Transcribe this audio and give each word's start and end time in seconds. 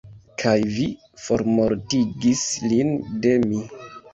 Kaj 0.43 0.53
vi 0.77 0.87
formortigis 1.27 2.43
lin 2.73 2.93
de 3.27 3.39
mi! 3.49 3.63